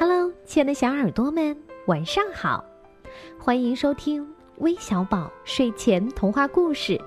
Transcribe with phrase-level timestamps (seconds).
[0.00, 2.64] Hello，亲爱的小耳朵们，晚上好！
[3.38, 4.26] 欢迎收听
[4.56, 6.98] 微小宝睡前童话故事，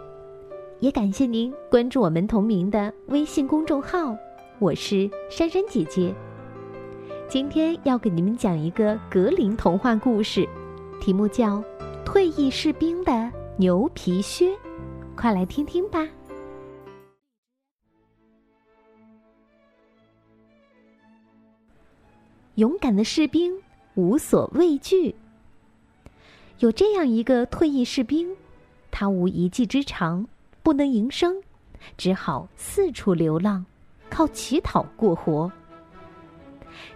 [0.79, 4.15] 也感谢您关注我们同名的微信公众号。
[4.59, 6.13] 我是珊珊姐姐，
[7.27, 10.47] 今天要给你们讲一个格林童话故事，
[11.01, 11.57] 题目叫
[12.05, 14.49] 《退役士兵的牛皮靴》，
[15.15, 16.07] 快来听听吧。
[22.55, 23.51] 勇敢的士兵
[23.95, 25.15] 无所畏惧。
[26.59, 28.35] 有这样一个退役士兵，
[28.91, 30.27] 他无一技之长，
[30.61, 31.41] 不能营生，
[31.97, 33.65] 只好四处流浪，
[34.09, 35.51] 靠乞讨过活。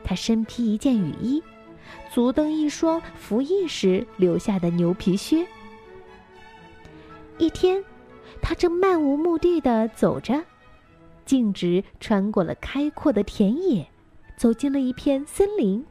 [0.04, 1.42] 他身披一件雨衣，
[2.12, 5.46] 足蹬一双服役时留下的牛皮靴。
[7.40, 7.84] 一天，
[8.42, 10.44] 他正漫无目的的走着，
[11.26, 13.88] 径直穿过了开阔的田野。
[14.38, 15.86] 走进了一片森林。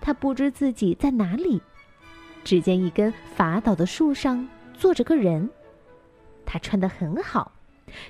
[0.00, 1.60] 他不知自己在哪里，
[2.42, 5.50] 只见一根伐倒的树上坐着个人。
[6.46, 7.52] 他穿得很好，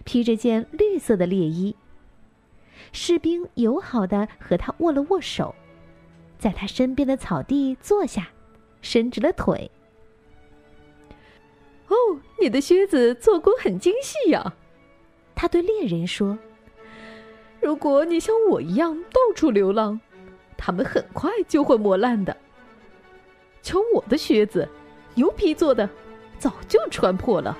[0.04, 1.74] 披着件绿色的猎衣。
[2.92, 5.54] 士兵友好的和他握了握手，
[6.38, 8.28] 在他身边的草地坐下，
[8.82, 9.70] 伸直了腿。
[11.88, 11.96] 哦，
[12.40, 14.54] 你的靴子做工很精细呀，
[15.34, 16.38] 他对猎人说。
[17.66, 19.98] 如果你像我一样到处流浪，
[20.56, 22.36] 它们很快就会磨烂的。
[23.60, 24.68] 瞧我的靴子，
[25.16, 25.90] 牛皮做的，
[26.38, 27.58] 早就穿破了。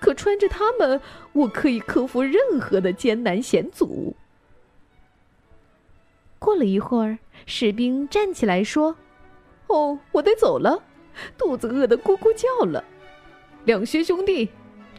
[0.00, 1.00] 可穿着它们，
[1.32, 4.14] 我可以克服任何的艰难险阻。
[6.38, 8.94] 过了一会儿，士兵站起来说
[9.68, 10.82] ：“哦，我得走了，
[11.38, 12.84] 肚子饿得咕咕叫了。
[13.64, 14.50] 两靴兄弟，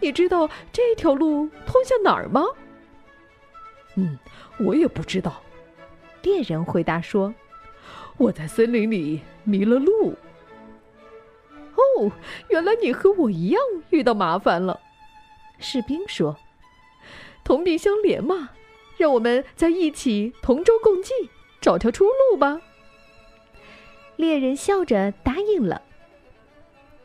[0.01, 2.43] 你知道这条路通向哪儿吗？”
[3.97, 4.17] 嗯，
[4.59, 5.41] 我也不知道。
[6.21, 7.33] 猎人回答说
[8.17, 10.15] ：“我在森林里迷了路。”
[11.75, 12.11] 哦，
[12.49, 14.79] 原来你和我一样遇到麻烦了。
[15.59, 16.37] 士兵说
[17.43, 18.49] ：“同病相怜嘛，
[18.97, 21.11] 让我们在一起同舟共济，
[21.59, 22.61] 找条出路吧。”
[24.15, 25.81] 猎人笑着答应了。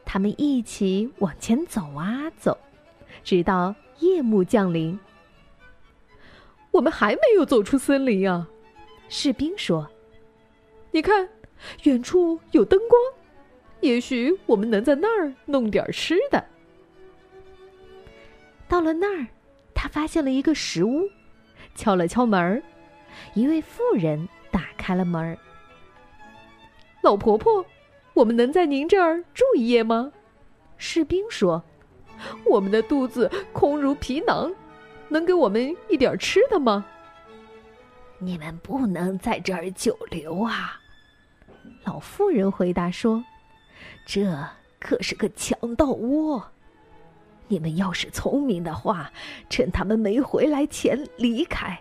[0.04, 2.58] 他们一起往前走啊走，
[3.22, 4.98] 直到夜幕降临。
[6.72, 8.48] 我们还没有走出森林啊，
[9.08, 9.88] 士兵说
[10.90, 11.28] ：“你看，
[11.84, 13.00] 远处有灯光，
[13.80, 16.44] 也许我们能在那儿弄点吃的。”
[18.66, 19.26] 到了那儿，
[19.74, 21.08] 他发现了一个石屋，
[21.74, 22.62] 敲了敲门儿，
[23.34, 25.38] 一位妇人打开了门儿。
[27.02, 27.64] 老婆婆，
[28.14, 30.10] 我们能在您这儿住一夜吗？
[30.78, 31.62] 士兵说
[32.46, 34.50] ：“我们的肚子空如皮囊。”
[35.12, 36.84] 能给我们一点吃的吗？
[38.18, 40.80] 你们不能在这儿久留啊！
[41.84, 43.24] 老妇人回答说
[44.06, 44.24] ：“这
[44.78, 46.42] 可是个强盗窝，
[47.48, 49.10] 你们要是聪明的话，
[49.50, 51.80] 趁他们没回来前离开，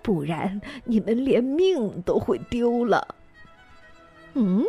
[0.00, 3.16] 不然你们连命都会丢了。”
[4.34, 4.64] 嗯，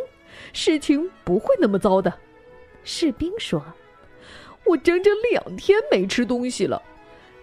[0.52, 2.12] 事情不会那么糟的，
[2.82, 3.64] 士兵说
[4.66, 6.82] ：“我整整两天没吃东西了。”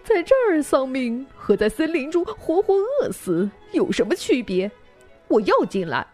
[0.08, 4.70] 在这儿丧命和在森林中活活饿死有什么区别？
[5.28, 6.06] 我要进来。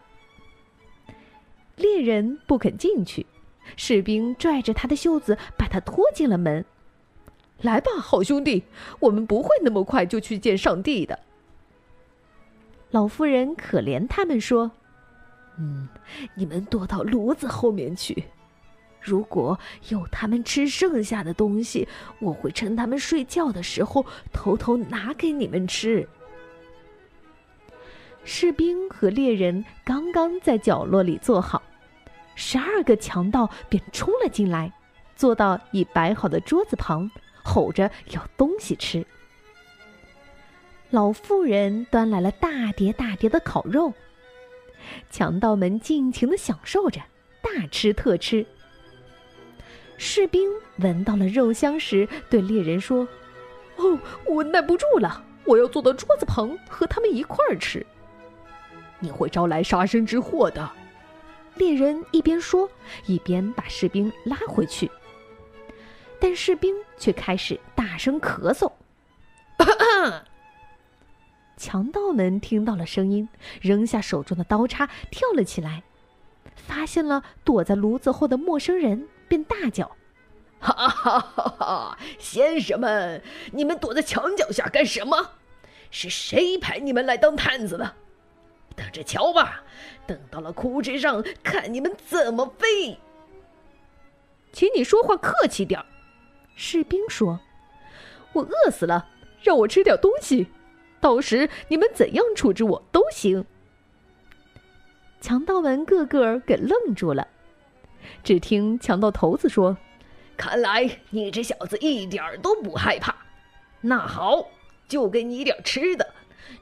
[1.77, 3.25] 猎人不肯进去，
[3.77, 6.65] 士兵拽着他的袖子，把他拖进了门。
[7.61, 8.63] 来吧，好兄弟，
[8.99, 11.17] 我们不会那么快就去见上帝的。
[12.91, 14.71] 老妇人可怜他们说
[15.57, 15.87] ：“嗯，
[16.35, 18.25] 你们躲到炉子后面去。”
[19.05, 19.57] 如果
[19.89, 21.87] 有他们吃剩下的东西，
[22.19, 26.07] 我会趁他们睡觉的时候偷偷拿给你们吃。
[28.23, 31.61] 士兵和猎人刚刚在角落里坐好，
[32.33, 34.73] 十二个强盗便冲了进来，
[35.15, 37.07] 坐到已摆好的桌子旁，
[37.43, 39.05] 吼着要东西吃。
[40.89, 43.93] 老妇人端来了大碟大碟的烤肉，
[45.11, 46.99] 强盗们尽情的享受着，
[47.43, 48.43] 大吃特吃。
[49.97, 53.07] 士兵闻到了肉香时，对猎人说
[53.77, 57.85] ：“哦，我耐不住了，我要坐到桌子旁和他们一块儿吃。”
[58.99, 60.69] 你会招来杀身之祸的。
[61.55, 62.69] 猎人一边说，
[63.05, 64.89] 一边把士兵拉回去。
[66.19, 68.71] 但士兵却开始大声咳嗽。
[71.55, 73.29] 强盗们听到了声音，
[73.61, 75.83] 扔下手中的刀叉，跳了起来，
[76.55, 79.07] 发现了躲在炉子后的陌生人。
[79.27, 79.89] 便大叫
[80.59, 81.97] ：“哈哈哈哈！
[82.19, 85.31] 先生们，你们躲在墙角下干什么？
[85.91, 87.93] 是谁派你们来当探子的？
[88.75, 89.63] 等着瞧吧，
[90.05, 92.97] 等到了枯枝上，看你们怎么飞。
[94.51, 95.85] 请你说话客气点儿。
[96.55, 97.39] 士兵说
[98.33, 99.07] ：“我饿死了，
[99.41, 100.47] 让我吃点东西，
[100.99, 103.45] 到时你们怎样处置我都行。”
[105.21, 107.27] 强盗们个个给愣住了，
[108.23, 109.77] 只听强盗头子说
[110.37, 113.15] ：“看来你这小子一点都不害怕。
[113.81, 114.47] 那好，
[114.87, 116.13] 就给你点吃的，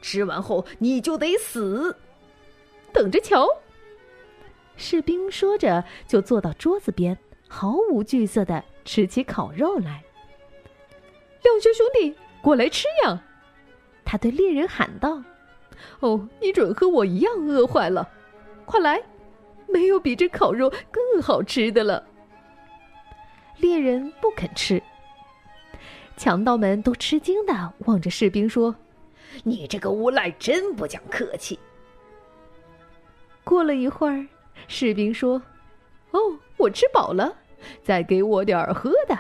[0.01, 1.95] 吃完后你就得死，
[2.91, 3.47] 等着瞧。”
[4.75, 7.17] 士兵说着，就坐到桌子边，
[7.47, 10.03] 毫无惧色的吃起烤肉来。
[11.43, 13.21] 亮兄兄弟，过来吃呀！
[14.05, 15.21] 他对猎人喊道
[15.99, 18.09] ：“哦，你准和我一样饿坏了。”
[18.65, 19.01] 快来，
[19.67, 22.03] 没有比这烤肉更好吃的了。
[23.57, 24.81] 猎人不肯吃，
[26.17, 28.75] 强盗们都吃惊的望着士兵说
[29.43, 31.57] ：“你这个无赖，真不讲客气。”
[33.43, 34.25] 过了一会儿，
[34.67, 35.41] 士兵说
[36.11, 36.19] ：“哦，
[36.57, 37.35] 我吃饱了，
[37.83, 39.17] 再给我点儿喝的。”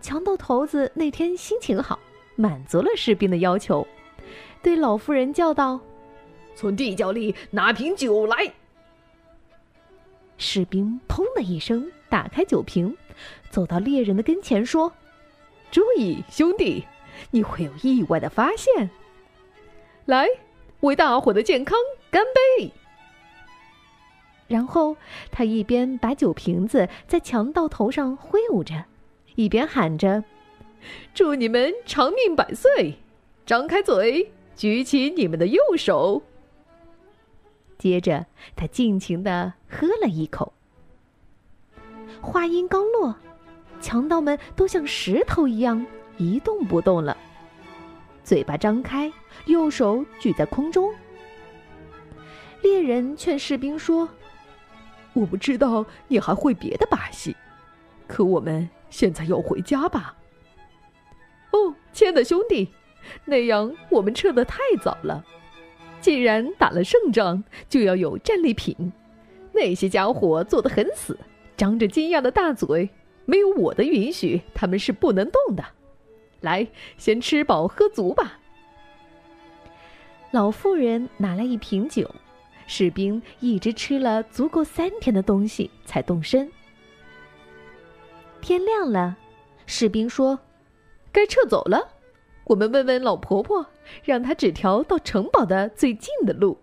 [0.00, 1.98] 强盗头子那天心情好，
[2.36, 3.86] 满足了士兵的要求，
[4.62, 5.80] 对老妇人叫道。
[6.54, 8.52] 从地窖里拿瓶酒来。
[10.38, 12.96] 士兵砰的一声打开酒瓶，
[13.50, 14.92] 走到猎人的跟前说
[15.70, 16.84] ：“注意，兄弟，
[17.30, 18.90] 你会有意外的发现。
[20.06, 20.26] 来，
[20.80, 21.78] 为大伙的健康
[22.10, 22.24] 干
[22.58, 22.72] 杯！”
[24.48, 24.96] 然后
[25.30, 28.84] 他一边把酒瓶子在强盗头上挥舞着，
[29.36, 30.24] 一边喊着
[31.14, 32.96] ：“祝你们长命百岁！
[33.46, 36.20] 张开嘴，举起你们的右手。”
[37.82, 40.52] 接着，他尽情的喝了一口。
[42.20, 43.16] 话音刚落，
[43.80, 45.84] 强盗们都像石头一样
[46.16, 47.16] 一动不动了，
[48.22, 49.12] 嘴巴张开，
[49.46, 50.94] 右手举在空中。
[52.62, 54.08] 猎人劝士兵说
[55.12, 57.34] ：“我不知道你还会别的把戏，
[58.06, 60.14] 可我们现在要回家吧。”
[61.50, 62.72] 哦，亲爱的兄弟，
[63.24, 65.24] 那样我们撤得太早了。
[66.02, 68.92] 既然打了胜仗，就要有战利品。
[69.52, 71.16] 那些家伙做的很死，
[71.56, 72.90] 张着惊讶的大嘴，
[73.24, 75.64] 没有我的允许，他们是不能动的。
[76.40, 76.66] 来，
[76.98, 78.40] 先吃饱喝足吧。
[80.32, 82.10] 老妇人拿来一瓶酒，
[82.66, 86.50] 士兵一直吃了足够三天的东西才动身。
[88.40, 89.16] 天亮了，
[89.66, 90.36] 士兵说
[91.12, 91.86] ：“该撤走了。”
[92.44, 93.64] 我们问问老婆婆，
[94.04, 96.58] 让他指条到城堡的最近的路。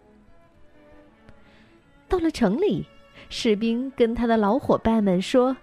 [2.08, 2.86] 到了城里，
[3.30, 5.56] 士兵跟他的老伙伴们说：“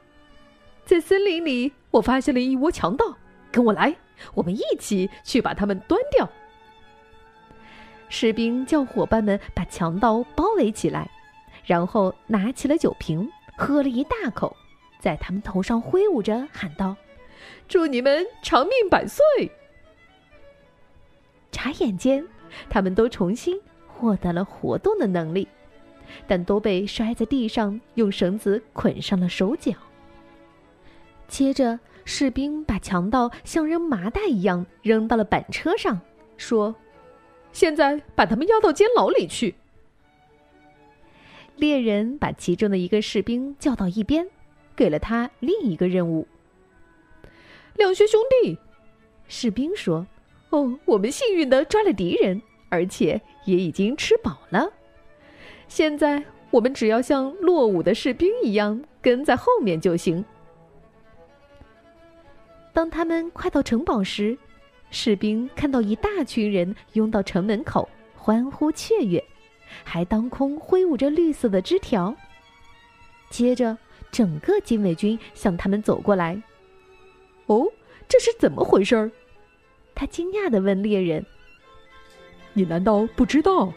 [0.87, 3.17] 在森林里，我发现了一窝强盗，
[3.51, 3.97] 跟我来，
[4.35, 6.29] 我们一起去把他们端掉。”
[8.09, 11.11] 士兵叫伙伴们把强盗包围起来，
[11.65, 14.57] 然后拿起了酒瓶，喝了一大口，
[15.01, 16.95] 在他们头上挥舞着，喊道
[17.67, 19.25] ：“祝你们长命百岁！”
[21.67, 22.25] 眨眼间，
[22.71, 25.49] 他们都重新获得了活动的能力，
[26.25, 29.73] 但都被摔在地上，用绳子捆上了手脚。
[31.27, 36.01] 接着，士兵把强盗像扔麻袋一样扔到了板车上，
[36.37, 36.73] 说
[37.51, 39.53] ：“现在把他们押到监牢里去。”
[41.57, 44.25] 猎人把其中的一个士兵叫到一边，
[44.77, 46.29] 给了他另一个任务。
[47.75, 48.57] 两兄兄弟，
[49.27, 50.07] 士兵说。
[50.51, 54.73] 哦，我们幸运的抓了敌人，而且也已经吃饱了。
[55.69, 60.25] 现在我们只要像落伍的士兵一样跟在后面就行。
[62.73, 64.37] 当他们快到城堡时，
[64.91, 69.23] 士兵看到一大群人拥到城门口，欢呼雀跃，
[69.83, 72.15] 还当空挥舞着绿色的枝条。
[73.31, 73.77] 接着，
[74.13, 76.41] 整个禁卫军向他们走过来。
[77.47, 77.67] 哦，
[78.07, 79.11] 这是怎么回事儿？
[79.97, 81.25] 他惊讶地问猎人
[82.53, 83.73] ：“你难道不知道？”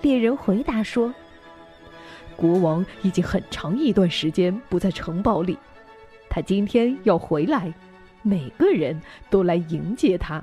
[0.00, 1.14] 猎人回答说
[2.34, 5.58] ：“国王已经很长一段时间不在城堡里，
[6.30, 7.72] 他今天要回来，
[8.22, 8.98] 每个人
[9.28, 10.42] 都来迎接他。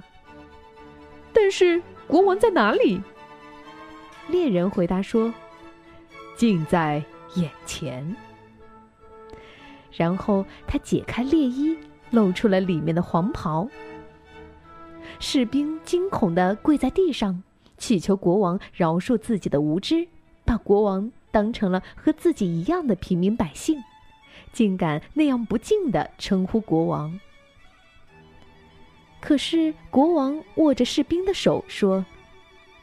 [1.34, 3.02] 但是国王在哪里？”
[4.30, 5.34] 猎人回答说
[6.38, 7.04] ：“近在
[7.34, 8.16] 眼前。”
[9.92, 11.76] 然后他解开猎衣，
[12.12, 13.68] 露出了里面的黄袍。
[15.20, 17.44] 士兵惊恐的跪在地上，
[17.78, 20.08] 祈求国王饶恕自己的无知，
[20.46, 23.82] 把国王当成了和自己一样的平民百姓，
[24.52, 27.20] 竟敢那样不敬的称呼国王。
[29.20, 32.06] 可是国王握着士兵的手说：“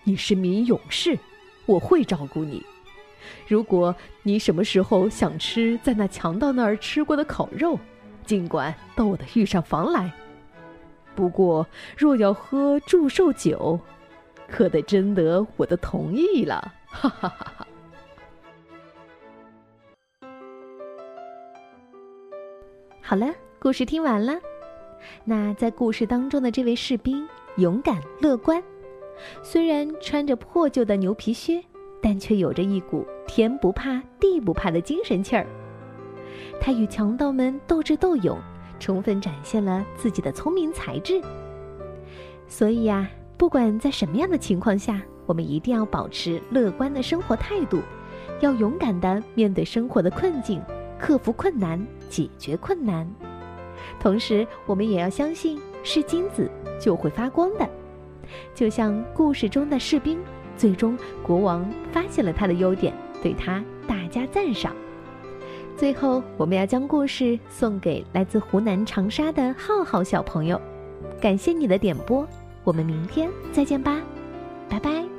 [0.05, 1.19] 你是名勇士，
[1.65, 2.63] 我会照顾你。
[3.47, 7.79] 如果你什么时候想吃在那强盗那儿吃过的烤肉，
[8.27, 10.13] 尽管到我的御膳房来。
[11.15, 11.67] 不过，
[11.97, 13.79] 若要喝祝寿酒，
[14.49, 16.73] 可得征得我的同意了。
[16.87, 17.67] 哈哈哈哈！
[23.01, 24.35] 好了，故事听完了。
[25.25, 28.63] 那在故事当中的这位士兵勇敢乐观，
[29.43, 31.63] 虽然穿着破旧的牛皮靴，
[32.03, 35.47] 但却有着一股天不怕地不怕的精神气儿。
[36.61, 38.39] 他与强盗们斗智斗勇，
[38.79, 41.21] 充分展现了自己的聪明才智。
[42.47, 47.81] 所以呀，不管在什么样的情况下，我们一定要保持乐观的生活态度，
[48.41, 50.61] 要勇敢的面对生活的困境，
[50.99, 53.11] 克服困难，解决困难。
[53.99, 56.51] 同时，我们也要相信，是金子
[56.81, 57.69] 就会发光的。
[58.55, 60.19] 就像故事中的士兵，
[60.57, 64.75] 最终国王发现了他的优点，对他大加赞赏。
[65.77, 70.61] 最后，我们要将故事送给来自湖南长沙的浩浩小朋友，
[71.21, 72.27] 感谢你的点播，
[72.63, 74.01] 我们明天再见吧，
[74.69, 75.14] 拜拜。